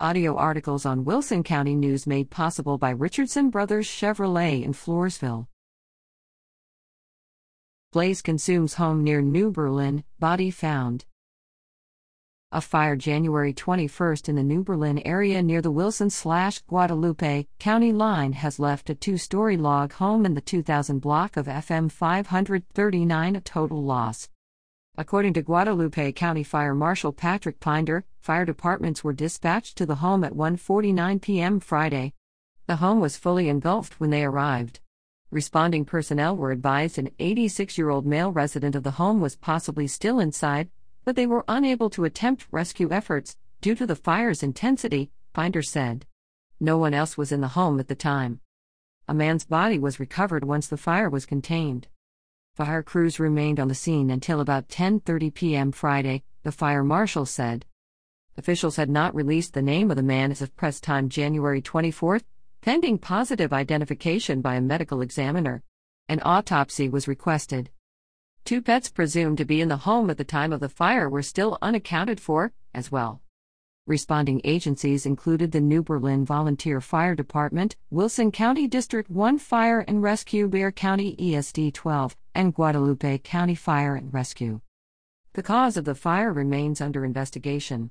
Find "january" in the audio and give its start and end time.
12.96-13.52, 61.08-61.60